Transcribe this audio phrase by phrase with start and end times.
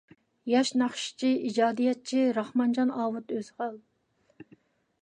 [0.51, 3.79] ياش ناخشىچى، ئىجادىيەتچى راخمانجان ئاۋۇت ئۆزھال.